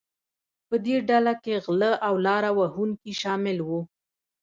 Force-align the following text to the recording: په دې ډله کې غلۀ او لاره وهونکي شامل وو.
په 0.67 0.75
دې 0.85 0.95
ډله 1.09 1.33
کې 1.43 1.53
غلۀ 1.65 1.93
او 2.07 2.13
لاره 2.25 2.51
وهونکي 2.59 3.11
شامل 3.21 3.57
وو. 3.67 3.79